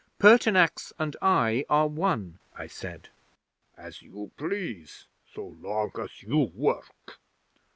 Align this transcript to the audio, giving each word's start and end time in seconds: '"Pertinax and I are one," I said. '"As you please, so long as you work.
'"Pertinax 0.17 0.91
and 0.97 1.15
I 1.21 1.63
are 1.69 1.87
one," 1.87 2.39
I 2.55 2.65
said. 2.65 3.09
'"As 3.77 4.01
you 4.01 4.31
please, 4.35 5.05
so 5.31 5.45
long 5.59 5.91
as 6.01 6.23
you 6.23 6.49
work. 6.55 7.19